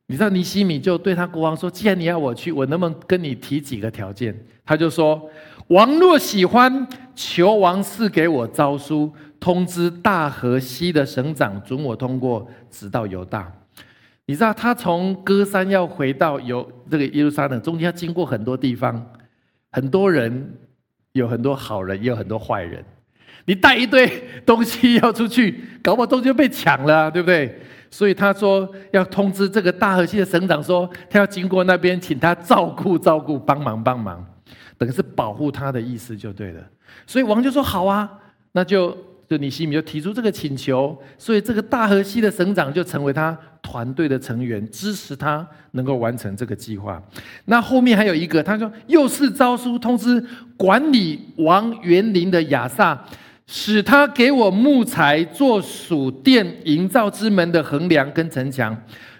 [0.05, 4.33] 你知道尼西米就对他国王说：“既然你要我去，我能不能跟你提几个条件？”
[4.65, 5.29] 他就说
[5.67, 13.51] ：“王若喜欢，求王赐给我诏书。”通知大河西的省长准我通过，直到犹大。
[14.27, 19.03] 你知道他从歌山要回到犹这个耶路撒冷，中间要经过很多地方，
[19.71, 20.53] 很多人，
[21.13, 22.85] 有很多好人，也有很多坏人。
[23.45, 24.07] 你带一堆
[24.45, 27.59] 东西要出去，搞不好东西就被抢了，对不对？
[27.89, 34.23] 所以他说要通知这个大河西的省长，说他要经过那边，请他照顾照顾，帮忙帮忙，
[34.77, 36.61] 等于是保护他的意思就对了。
[37.07, 38.07] 所以王就说好啊，
[38.51, 38.95] 那就。
[39.31, 47.01] 就尼西米就提出这个请求，所以这个大河西的省长就成为他团队的成员，支持他能够完成这个计划。
[47.45, 50.21] 那后面还有一个，他说又是诏书通知
[50.57, 53.01] 管理王园林的亚萨，
[53.47, 58.75] 使他给我木材做属殿营造之门的横梁跟城墙，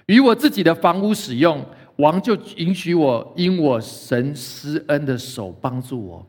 [0.08, 1.66] 与我自己的房屋使用。
[1.96, 6.28] 王就允许我因我神施恩的手帮助我。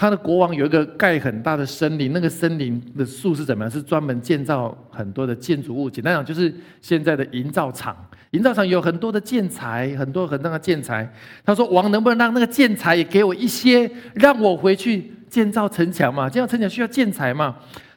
[0.00, 3.70] 他的国王有一个盖很大的森林，那个森林的树是怎么样？
[3.70, 5.90] 是专门建造很多的建筑物。
[5.90, 7.94] 简单讲，就是现在的营造厂。
[8.30, 11.06] 营造厂有很多的建材，很多很多的建材。
[11.44, 16.30] 他说：“王能不能让那个建材也给我一些，让我回去建造城墙嘛？
[16.30, 17.54] 建造城墙需要建材嘛？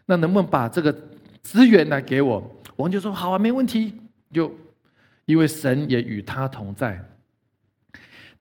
[0.07, 0.93] 那能不能把这个
[1.41, 2.43] 资源来给我？”
[2.75, 3.93] 王就说：“好啊，没问题。”
[4.33, 4.53] 就
[5.23, 7.01] 因为神也与他同在。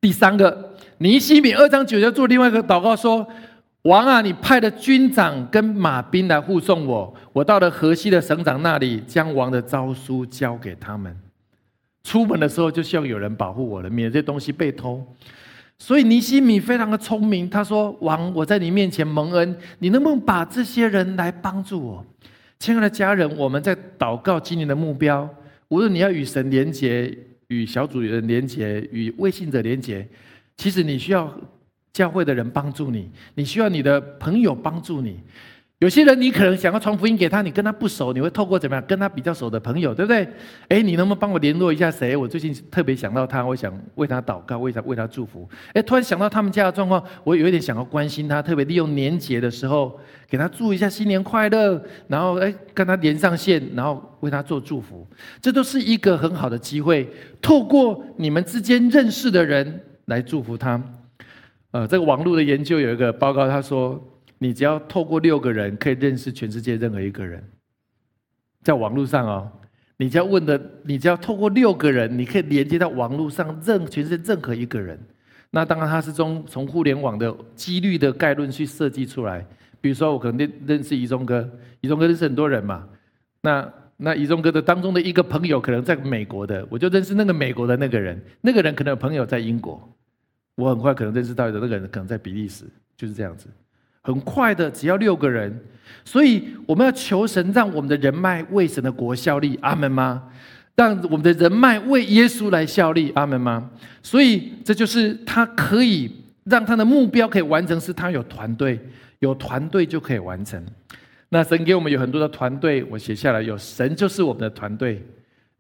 [0.01, 3.25] 第三个，尼西米二章九节做另外一个祷告说。
[3.83, 7.13] 王啊，你派的军长跟马兵来护送我。
[7.33, 11.17] 我到了河西的省长那里，将王的诏书交给他们。
[12.05, 15.05] 出门的时候就希望有人保护我了，免得这东西被偷。
[15.81, 22.07] 所以尼西米非常的聪明，他说：“王，我在你面前蒙恩，你能不能把这些人来帮助我？”
[22.61, 25.29] 亲爱的家人，我们在祷告今年的目标，
[25.71, 27.13] 无论你要与神连结、
[27.49, 30.09] 与小组人连结、与未信者连结，
[30.57, 31.29] 其实你需要。
[31.93, 35.21] 教会的人帮助你，你需要你的朋友帮助你。
[35.79, 40.29] 有些人你可能想要传福音给他，你跟他不熟，你会透过怎么样跟他比较熟的朋友，对不对？
[40.69, 42.17] 哎，你能不能帮我联络一下谁？
[42.17, 45.49] 我最近特别想到他，我想为他祷告，为他为他祝福。
[45.75, 49.99] 哎，突然想到他们家的状况，我有一点想要关心他，特别利用年节的时候
[50.31, 55.05] 给他祝一下新年快乐，然后哎跟他连上线，然后为他做祝福，
[55.41, 57.11] 这都是一个很好的机会。
[57.41, 60.81] 透过你们之间认识的人来祝福他。
[61.73, 64.03] 呃，这个网络的研究有一个报告，他说。
[64.39, 67.41] 你只要透过六个人，可以认识全世界任何一个人，
[68.65, 69.49] 在网络上哦，
[69.99, 74.99] 你只要问的，你只要透过六个人，你可以连接到网络上任全世界任何一个人。
[75.53, 79.47] 那当然，他是从从互联网的几率的概论去设计出来。
[79.81, 81.49] 比如说，我可能认认识宜中哥，
[81.81, 82.89] 宜中哥认识很多人嘛。
[83.43, 88.21] 那那宜中哥的当中的一个朋友可能在美国的，我就认识那个美国的那个人。
[88.41, 89.89] 那个人可能有朋友在英国，
[90.55, 92.65] 我很快可能认识到的那个人可能在比利时，
[92.97, 93.47] 就是这样子。
[94.03, 95.57] 很快的，只要六个人，
[96.05, 100.25] 所以我们要求神让我们的人脉为神的国效力，阿门吗？
[100.75, 103.71] 让我们的人脉为耶稣来效力，阿门吗？
[104.03, 106.11] 所以这就是他可以
[106.45, 108.81] 让他的目标可以完成，是他有团队，
[109.21, 110.61] 有团队就可以完成。
[111.29, 115.01] 那神给我们有很多的团队，我写下来，有神就是我们的团队，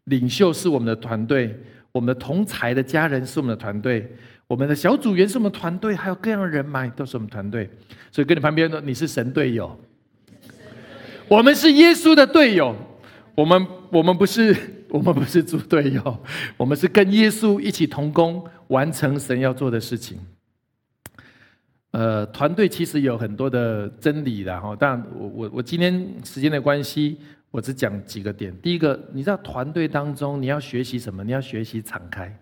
[0.05, 1.57] 领袖是我们的团队，
[1.93, 4.11] 我们的同才的家人是我们的团队。
[4.53, 7.71] 我们的小组员是我们团队，还有各样的人脉都是我们团队，
[8.11, 9.81] 所以跟你旁边说你是神队友，
[11.27, 12.77] 我们是耶稣的队友，
[13.35, 14.55] 我们我们不是
[14.91, 16.19] 我们不是猪队友，
[16.59, 20.19] 我们是跟耶稣一起同工，完成神要做的事情。
[21.93, 27.17] 呃，团队其实有很多的真理的哈，但我我我今天时间的关系，
[27.51, 28.55] 我只讲几个点。
[28.61, 31.25] 第一个，你知道团队当中你要学习什么？
[31.25, 32.39] 你要学习敞开。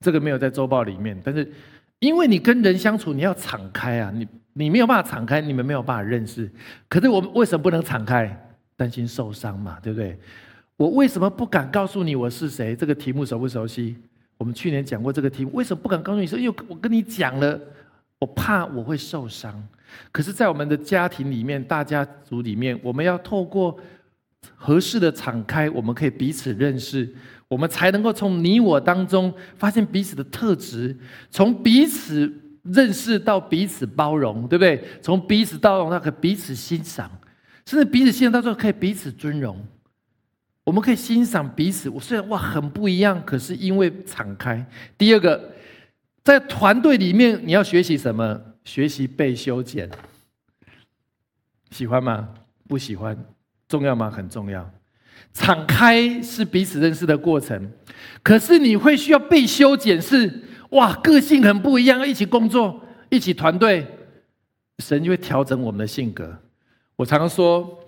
[0.00, 1.50] 这个没有在周报里面，但是
[1.98, 6.50] 因为你跟人相处，你要敞开啊，你你没有办法敞开，你们没有办法认识。
[6.88, 8.42] 可是我们为什么不能敞开？
[8.76, 10.18] 担心受伤嘛，对不对？
[10.76, 12.76] 我为什么不敢告诉你我是谁？
[12.76, 13.96] 这个题目熟不熟悉？
[14.36, 16.26] 我们去年讲过这个题目，为什么不敢告诉你？
[16.26, 17.58] 说因为我跟你讲了，
[18.18, 19.66] 我怕我会受伤。
[20.12, 23.78] 可是，在我们的家庭里面，大家族里面，我们要透过
[24.54, 27.12] 合适的敞开，我们可以彼此认识。
[27.48, 30.96] 我们才能够从你我当中发现彼此的特质，
[31.30, 32.32] 从彼此
[32.62, 34.82] 认识到彼此包容，对不对？
[35.00, 37.08] 从彼此包容到可彼此欣赏，
[37.64, 39.64] 甚至彼此欣赏到最后可以彼此尊荣。
[40.64, 44.66] 我们可以欣赏彼此，我虽然哇很不一样，可是因为敞开。
[44.98, 45.52] 第二个，
[46.24, 48.40] 在团队里面你要学习什么？
[48.64, 49.88] 学习被修剪。
[51.70, 52.30] 喜欢吗？
[52.66, 53.16] 不喜欢？
[53.68, 54.10] 重要吗？
[54.10, 54.68] 很重要。
[55.32, 57.70] 敞开是彼此认识的过程，
[58.22, 63.86] 可是你会需要被修剪，是哇，个性很不一样，一起工作，一起团队，
[64.78, 66.34] 神就会调整我们的性格。
[66.96, 67.78] 我常常说，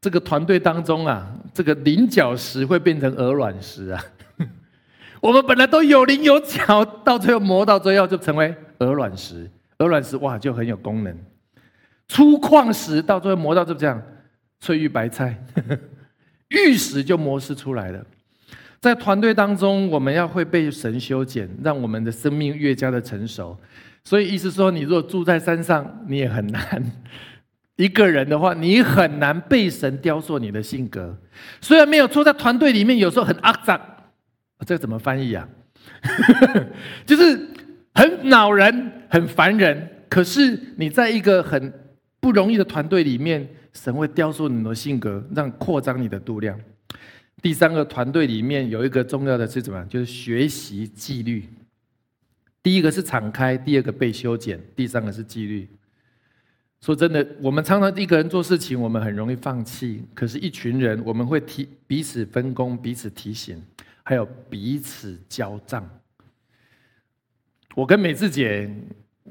[0.00, 4.02] 这个团队当中啊，这个菱角石会变成鹅卵石啊。
[5.20, 9.50] 我们本来都有棱有角，到最后磨到最后就成为鹅卵石。
[9.78, 11.14] 鹅卵石哇，就很有功能。
[12.08, 14.02] 粗矿石到最后磨到就这样，
[14.60, 15.42] 翠玉白菜。
[16.50, 18.06] 玉石就模式出来了，
[18.80, 23.58] 在团队当中，我们要会被神修剪，让我们的生命越加的成熟。
[24.04, 26.84] 所以意思说，你如果住在山上，你也很难
[27.74, 31.18] 一个人的话，你很难被神雕塑你的性格。
[31.60, 33.80] 虽然没有错，在团队里面有时候很肮脏，
[34.64, 35.48] 这怎么翻译啊？
[37.04, 37.48] 就是
[37.92, 39.90] 很恼人、很烦人。
[40.08, 41.72] 可是你在一个很
[42.20, 43.48] 不容易的团队里面。
[43.76, 46.58] 神会雕塑你的性格，让扩张你的度量。
[47.42, 49.84] 第三个团队里面有一个重要的是什么？
[49.84, 51.44] 就是学习纪律。
[52.62, 55.68] 第一个是敞开，第二个被修剪，第三个是纪律。
[56.80, 60.02] 说真的，我们常常一个人做事情，我们很容易放弃。
[60.14, 63.62] 可是，一群人，我们会提彼此分工，彼此提醒，
[64.02, 65.88] 还有彼此交账。
[67.74, 68.70] 我跟美智姐，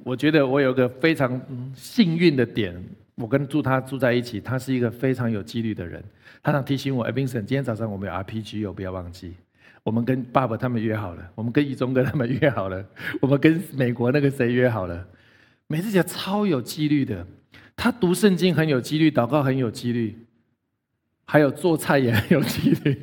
[0.03, 1.41] 我觉得我有个非常
[1.75, 2.81] 幸运的点。
[3.15, 6.03] 我跟住他住在一起，他是一个非常有纪律的人。
[6.43, 9.33] 他常提醒我：“哎，Vincent，今天早上我们有 RPG 哦，不要忘记。
[9.83, 12.83] 我们跟爸爸他们约好了，我们跟一中哥他们约好了，
[13.21, 15.07] 我们跟美国那个谁约好了。
[15.67, 17.25] 每次讲超有纪律的，
[17.75, 20.17] 他读圣经很有纪律，祷告很有纪律，
[21.25, 22.99] 还有做菜也很有纪律。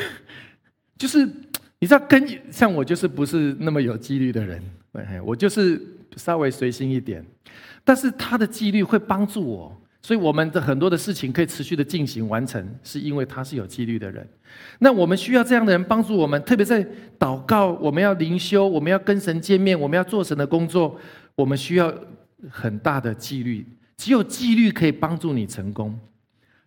[0.98, 1.24] 就是
[1.78, 4.62] 你知道，跟像我就是不是那么有纪律的人，
[5.24, 5.80] 我就是
[6.16, 7.24] 稍微随心一点。”
[7.84, 14.26] 但是他的纪律会帮助我，所以我们的很多的事情可以持续的进行完成，是因为他是有纪律的人。
[14.78, 16.86] 那我们需要这样的人帮助我们，特别在
[17.18, 20.98] 祷告，我们要灵修，我们要跟神见面，我们要做神的工作，
[21.34, 21.92] 我们需要
[22.48, 23.66] 很大的纪律，
[23.96, 25.98] 只有纪律可以帮助你成功。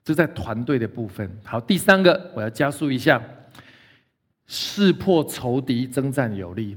[0.04, 1.30] 这在团队的部分。
[1.44, 3.22] 好，第三个我要加速一下，
[4.48, 6.76] 识破仇敌，征战有力。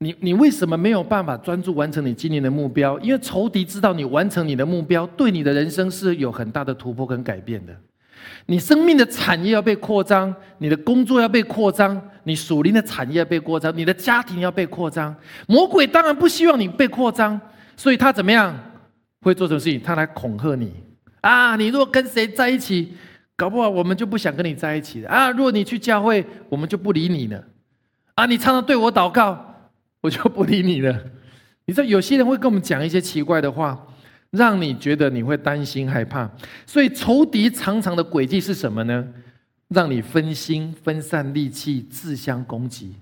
[0.00, 2.98] 你你为什么没有办法专注完成你今年的目标？
[3.00, 7.74] 因为仇敌知道你完成你的目标，对你的人生是有很大的突破跟改变的。
[8.46, 15.14] 你生命的产业要被扩张，你的工作要被扩张，你属灵的产业要被扩张，你的家庭要被扩张。
[15.48, 17.40] 魔鬼当然不希望你被扩张，
[17.76, 18.56] 所以他怎么样
[19.22, 19.80] 会做什么事情？
[19.80, 20.72] 他来恐吓你
[21.22, 21.56] 啊！
[21.56, 22.92] 你如果跟谁在一起，
[23.36, 25.30] 搞不好我们就不想跟你在一起了啊！
[25.32, 27.42] 如果你去教会，我们就不理你了
[28.14, 28.26] 啊！
[28.26, 29.47] 你常常对我祷告。
[30.00, 31.04] 我就不理你了。
[31.66, 33.86] 你知道有些人会跟我们讲一些奇怪的话，
[34.30, 36.30] 让你觉得你会担心害怕。
[36.64, 39.06] 所以仇敌常常的诡计是什么呢？
[39.68, 42.94] 让你分心、分散力气、自相攻击。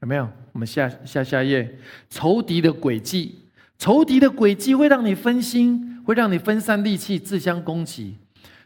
[0.00, 0.26] 有没有？
[0.52, 1.78] 我们下下下一页。
[2.08, 3.38] 仇敌的诡计，
[3.78, 8.16] 仇敌的诡计会让你分心，会让你分散力气、自相攻击，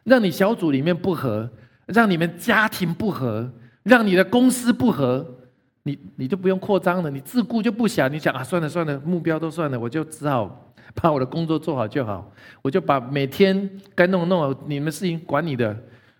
[0.04, 1.50] 让你小组里面不和，
[1.86, 3.52] 让你们家庭不和，
[3.82, 5.39] 让你的公司不和。
[5.82, 12.30] 你你就不用扩张了，你自顾就不想，你想啊，算了算了，目标都算了，我就只好把我的工作做好就好，
[12.62, 15.74] 我就把每天该弄弄好，你们事情管你的，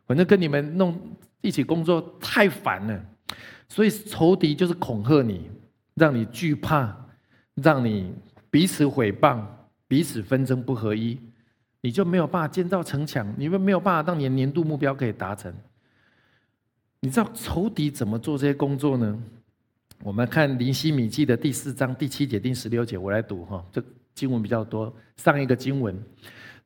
[0.06, 0.98] 反正跟你们弄
[1.40, 3.04] 一起工作太烦了，
[3.68, 5.50] 所以仇敌就是恐吓你，
[5.94, 6.96] 让你惧怕，
[7.54, 8.14] 让你
[8.50, 9.42] 彼此毁谤，
[9.86, 11.18] 彼此纷争不合一，
[11.82, 15.52] 你就没有办法建造城墙，你们没有办法让你的年度目标可以达成。
[17.00, 19.18] 你知道仇敌怎么做这些工作呢？
[20.02, 23.62] 我们看《灵犀米记》的第四章第七节、第十六节，我来读哈。
[23.70, 23.84] 这
[24.14, 25.94] 经文比较多，上一个经文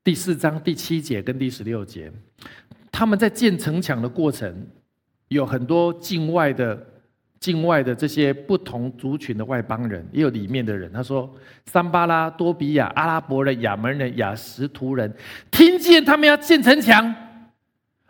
[0.05, 2.13] 第四章第七节跟第十六节，
[2.93, 4.65] 他们在建城墙的过程，
[5.29, 6.81] 有很多境外的、
[7.41, 10.93] 境外的这些不同族群的外邦人，也有里面的人。
[10.93, 11.29] 他说
[11.67, 15.13] ：“桑巴拉、多比亚、阿拉伯人、亚门人、亚什图人，
[15.51, 17.13] 听见他们要建城墙，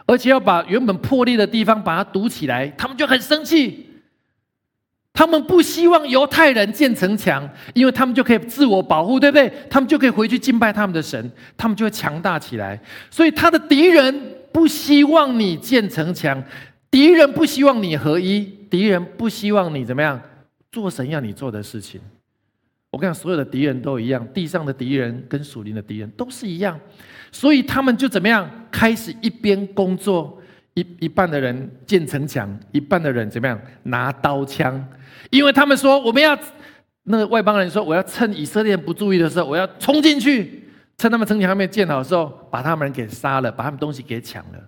[0.04, 3.86] 而且要把原本破裂的地方把它堵起来，他们就很生气。”
[5.14, 9.50] 他们不希望犹太人建城墙，因为他们就可以自我保护，对不对？
[9.70, 12.78] 他们就可以回去敬拜他们的神，他们就会强大起来。
[13.08, 16.42] 所以他的敌人不希望你建城墙，
[16.90, 20.20] 敌人不希望你合一，敌人不希望你怎么样
[20.72, 22.00] 做神要你做的事情。
[22.90, 26.78] 我跟你讲，所有的敌人都一样，地上的敌人跟属灵的敌人都是一样，
[27.30, 30.40] 所以他们就怎么样开始一边工作，
[30.74, 34.84] 一一半的人建城墙，一半的人怎么样拿刀枪。
[35.30, 36.38] 因为他们说我们要，
[37.04, 40.64] 那个外邦人说我要趁以色列人不注意的时候，我要冲进去，
[40.98, 44.58] 趁他们城墙还没建好的时候，把他们人给杀了，把他们东西给抢了。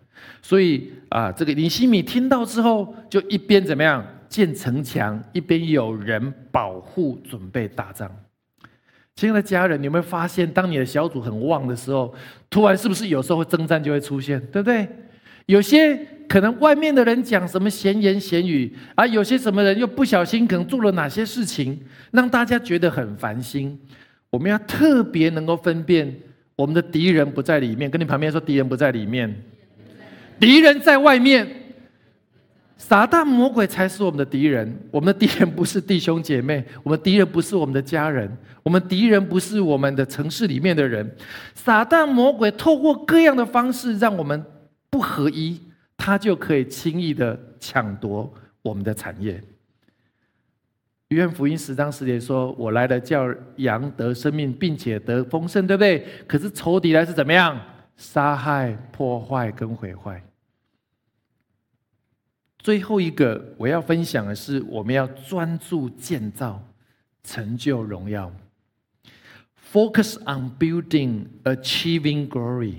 [0.40, 8.11] 所以啊，这个尼西米听到之后，就一边怎么样建城墙，一边有人保护，准备打仗。
[9.16, 12.14] 亲爱的家人，你有没有发现，当你的小组很旺的时候，
[12.48, 14.86] 突然是不是有时候会征战就会出现，对不对？
[15.47, 15.97] 有些
[16.28, 21.80] 可能外面的人讲什么闲言闲语，而有些什么人又不小心可能做了哪些事情，
[22.11, 23.78] 让大家觉得很烦心。
[24.28, 26.12] 我们要特别能够分辨，
[26.57, 27.88] 我们的敌人不在里面。
[27.88, 29.34] 跟你旁边说，敌人不在里面，
[30.40, 31.47] 敌人在外面。
[32.76, 38.30] 撒旦魔鬼才是我们的敌人，我们的敌人不是弟兄姐妹，我们敌人不是我们的家人，
[38.62, 41.09] 我们敌人不是我们的城市里面的人。
[41.55, 44.44] 撒旦魔鬼透过各样的方式，让我们。
[44.97, 45.61] 不合一，
[45.94, 48.32] 他就可以轻易的抢夺
[48.62, 49.38] 我们的产业。
[51.09, 57.61] 约翰福音十章十节说：“我来了，叫羊得生命，并且得丰盛，对不对？”可是仇敌来是怎么样？
[57.99, 60.24] 杀害、破坏跟毁坏。
[62.59, 66.66] 最后一个我要分享的是，我们要专注建造，
[67.22, 68.32] 成就荣耀。
[69.70, 72.76] Focus on building, achieving glory.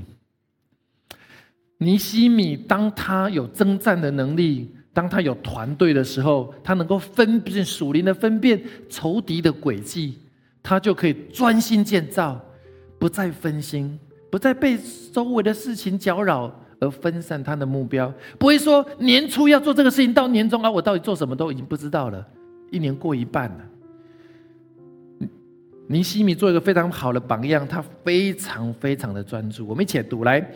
[1.79, 8.59] 尼西米，当他有征战的能力，当他有团队的时候，他能够分辨属灵的分辨
[8.89, 10.17] 仇敌的轨迹，
[10.63, 12.41] 他就可以专心建造，
[12.97, 13.99] 不再分心，
[14.31, 14.75] 不再被
[15.13, 18.11] 周围的事情搅扰而分散他的目标。
[18.39, 22.25] 不会说年初要做这个事情，到年终啊，我到底做什么都已经不知道了，
[22.71, 23.59] 一年过一半了。
[25.89, 29.65] 尼西米做一个非常好的榜样，他非常非常的专注。
[29.67, 30.51] 我们一起读来。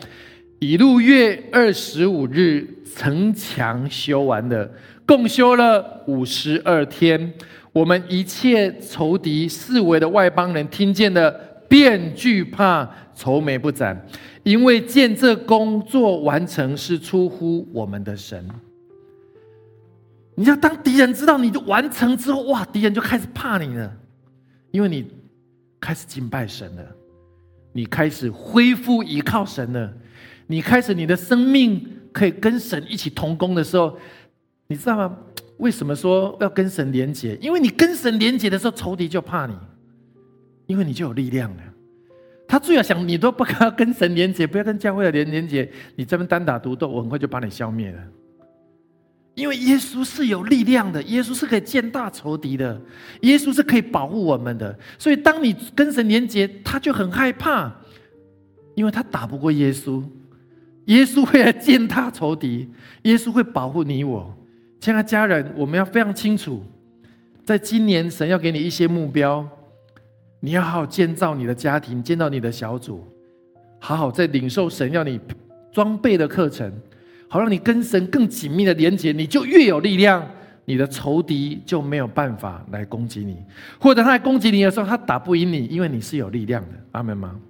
[0.62, 4.70] 以路月二十五日，城墙修完了，
[5.04, 7.34] 共修了五十二天。
[7.72, 11.32] 我们一切仇敌四围的外邦人听见了，
[11.68, 14.06] 便惧怕，愁眉不展，
[14.44, 18.48] 因为见这工作完成是出乎我们的神。
[20.36, 23.92] 你要当敌人知道你就完成之后，哇，敌人就开始怕你了，
[24.70, 25.10] 因为你
[25.80, 26.86] 开始敬拜神了，
[27.72, 29.92] 你开始恢复依靠神了，
[30.52, 31.82] 你开始你的生命
[32.12, 33.96] 可以跟神一起同工的时候，
[34.66, 35.16] 你知道吗？
[35.56, 37.34] 为什么说要跟神连结？
[37.36, 39.54] 因为你跟神连结的时候，仇敌就怕你，
[40.66, 41.62] 因为你就有力量了。
[42.46, 47.98] 他最好想你都不要跟神连结，不要跟教会的连连结，你这边单打独斗，我很快就把你消灭了。
[49.34, 52.78] 因为耶稣是有力量的，耶稣是可以践大仇敌的，
[53.22, 54.78] 耶稣是可以保护我们的。
[54.98, 57.74] 所以当你跟神连结，他就很害怕，
[58.74, 60.02] 因为他打不过耶稣，
[60.86, 62.68] 耶稣会来践踏仇敌，
[63.02, 64.34] 耶稣会保护你我。
[64.80, 66.62] 亲爱的家人，我们要非常清楚，
[67.44, 69.48] 在今年神要给你一些目标。
[70.40, 73.06] 你要好好建造你的家庭，建造你的小组，
[73.78, 75.20] 好好在领受神要你
[75.70, 76.72] 装备的课程，
[77.28, 80.28] 好让你跟神更紧密的连接，你就越有力量，
[80.64, 83.36] 你的仇敌就没有办法来攻击你，
[83.78, 86.70] 或者他来攻击你的时候，他打不赢你，因为你是有力量的。
[86.90, 87.40] 阿门吗？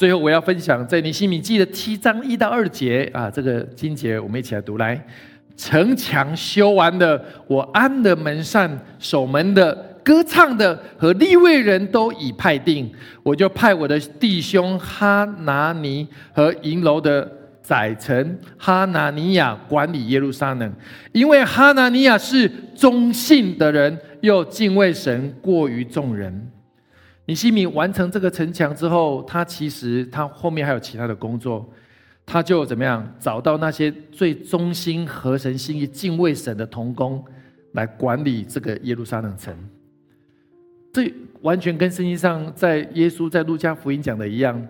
[0.00, 4.98] 最后我要分享在尼西米记的七章一到二节啊，这个经节我们一起来读来。
[5.58, 9.74] 城墙修完了，我安的门扇守门的。
[10.02, 12.90] 歌唱的和立位人都已派定，
[13.22, 17.30] 我就派我的弟兄哈拿尼和银楼的
[17.62, 20.72] 宰臣哈拿尼亚管理耶路撒冷，
[21.12, 26.50] 因为哈拿尼亚是忠信的人，又敬畏神过于众人。
[27.30, 31.64] 尼西米完成这个城墙之后，他其实他后面还有其他的工作，
[32.26, 37.24] 他就怎么样找到那些最忠心合神心意、敬畏神的童工
[37.74, 39.54] 来管理这个耶路撒冷城。
[40.92, 44.60] 这完全跟圣经上在耶稣在路加福音讲的一样，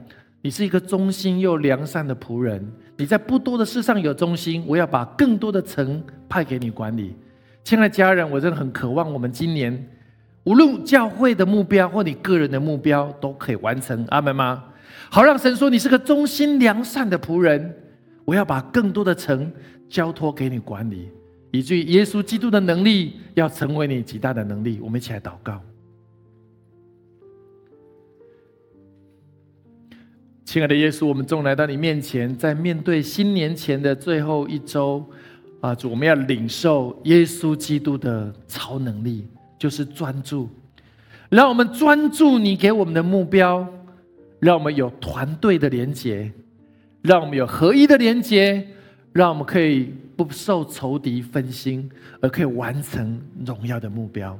[0.42, 2.62] 你是一个忠心又良善的仆人，
[2.98, 7.16] 你在不多的事上有忠心，我要把更多的城派给你管理。
[7.64, 9.88] 亲爱的家人，我真的很渴望我们今年
[10.50, 14.64] 无论教会的目标或你个人的目标都可以完成，阿门吗？
[15.08, 17.72] 好让神说你是个忠心良善的仆人，
[18.24, 19.48] 我要把更多的城
[19.88, 21.08] 交托给你管理，
[21.52, 24.80] 以至于耶稣基督的能力要成为你极大的能力。
[24.82, 25.62] 我们一起来祷告。
[30.44, 35.08] 亲爱的耶稣，我们终来到你面前，在面对新年前的最后一周，
[35.60, 39.28] 啊，主，我们要领受耶稣基督的超能力，
[39.60, 40.48] 就是专注，
[41.28, 43.68] 让我们专注你给我们的目标，
[44.38, 46.32] 让我们有团队的连结，
[47.02, 48.66] 让我们有合一的连结，
[49.12, 51.90] 让我们可以不受仇敌分心，
[52.22, 54.36] 而可以完成荣耀的目标。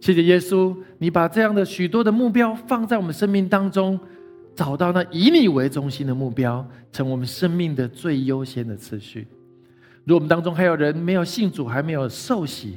[0.00, 3.98] 谢谢耶稣，你把这样的许多的目标放在我们生命当中。
[4.54, 9.26] 找到那以你为中心的目标，成我们生命的最优先的次序。
[10.04, 12.76] 如果我们当中还有人没有信主，还没有受洗，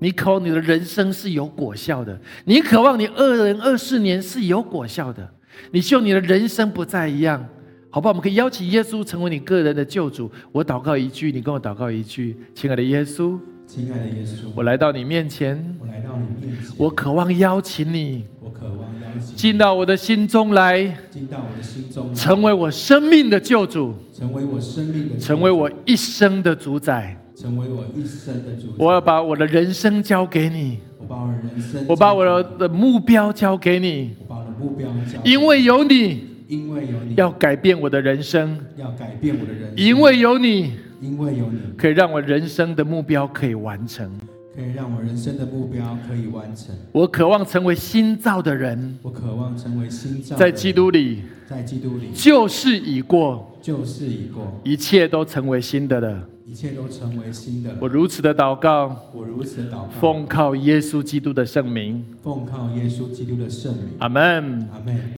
[0.00, 5.30] 你渴望你的人生是有果效的，你渴望你二零二四年是有果效的，
[5.70, 7.46] 你希望你的人生不再一样，
[7.90, 8.10] 好不好？
[8.10, 10.30] 我们可以邀请耶稣成为你个人的救主。
[10.50, 13.38] 我祷告一句，你跟我祷告一句，亲爱的耶稣。
[13.66, 28.74] 亲爱的耶稣，我来到你面前，我来到你面前，我渴望邀请你，我渴望邀请进到我的心中来，进到我的心中，成为我生命的救主，成为我生命的，成为我一生的主宰，成为我一生的主。
[28.76, 40.72] 我要把我的人生交给你，我把我的人生，我把我的目标交给你，我把我的目标交，因为有你，因为有你，要改变我的人生，要改变我的人生，因为有你。
[41.00, 44.06] 因为有你，可以让我人生的目标可以完成，
[44.54, 46.76] 可以让我人生的目标可以完成。
[46.92, 57.70] 我渴望成为新造的人，我渴望成为新造，在基督里，在基督里，旧事已过，旧事已过，一切都成为新的了，一切都成为新的。
[57.80, 63.84] 我如此的祷告，我如此的祷告，奉靠耶稣基督的圣名，奉靠耶稣基督的圣名。
[64.00, 65.14] 阿门，阿门。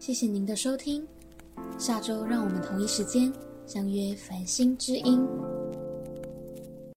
[0.00, 1.06] 谢谢您的收听，
[1.78, 3.32] 下周让我们同一时间。
[3.66, 5.24] 相约繁星之音。